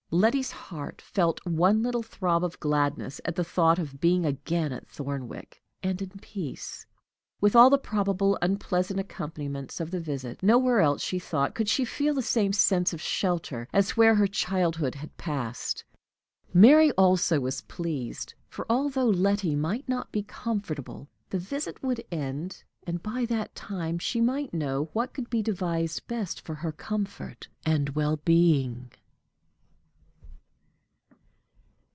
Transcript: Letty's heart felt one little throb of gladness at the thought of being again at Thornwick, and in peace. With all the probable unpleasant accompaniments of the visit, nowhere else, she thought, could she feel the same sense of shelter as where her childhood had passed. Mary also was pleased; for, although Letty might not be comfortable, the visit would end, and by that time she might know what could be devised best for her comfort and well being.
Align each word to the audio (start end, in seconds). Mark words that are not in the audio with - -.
Letty's 0.13 0.51
heart 0.51 1.01
felt 1.01 1.39
one 1.45 1.81
little 1.81 2.03
throb 2.03 2.43
of 2.43 2.59
gladness 2.59 3.21
at 3.23 3.35
the 3.37 3.45
thought 3.45 3.79
of 3.79 4.01
being 4.01 4.25
again 4.25 4.73
at 4.73 4.85
Thornwick, 4.85 5.61
and 5.81 6.01
in 6.01 6.09
peace. 6.21 6.85
With 7.39 7.55
all 7.55 7.69
the 7.69 7.77
probable 7.77 8.37
unpleasant 8.41 8.99
accompaniments 8.99 9.79
of 9.79 9.89
the 9.89 10.01
visit, 10.01 10.43
nowhere 10.43 10.81
else, 10.81 11.01
she 11.01 11.17
thought, 11.17 11.55
could 11.55 11.69
she 11.69 11.85
feel 11.85 12.13
the 12.13 12.21
same 12.21 12.51
sense 12.51 12.91
of 12.91 12.99
shelter 12.99 13.69
as 13.71 13.91
where 13.95 14.15
her 14.15 14.27
childhood 14.27 14.95
had 14.95 15.15
passed. 15.15 15.85
Mary 16.53 16.91
also 16.97 17.39
was 17.39 17.61
pleased; 17.61 18.33
for, 18.49 18.65
although 18.69 19.07
Letty 19.07 19.55
might 19.55 19.87
not 19.87 20.11
be 20.11 20.23
comfortable, 20.23 21.07
the 21.29 21.39
visit 21.39 21.81
would 21.81 22.03
end, 22.11 22.65
and 22.85 23.01
by 23.01 23.25
that 23.27 23.55
time 23.55 23.97
she 23.97 24.19
might 24.19 24.53
know 24.53 24.89
what 24.91 25.13
could 25.13 25.29
be 25.29 25.41
devised 25.41 26.05
best 26.09 26.41
for 26.41 26.55
her 26.55 26.73
comfort 26.73 27.47
and 27.65 27.91
well 27.91 28.17
being. 28.17 28.91